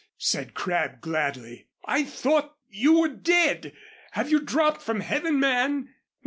said 0.17 0.55
Crabb, 0.55 0.99
gladly. 0.99 1.67
"I 1.85 2.03
thought 2.05 2.55
that 2.71 2.75
you 2.75 3.01
were 3.01 3.07
dead. 3.07 3.71
Have 4.13 4.31
you 4.31 4.39
dropped 4.41 4.81
from 4.81 5.01
heaven, 5.01 5.39
man?" 5.39 5.89